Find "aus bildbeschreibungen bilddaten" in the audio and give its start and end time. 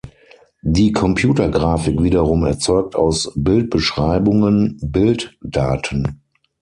2.95-6.23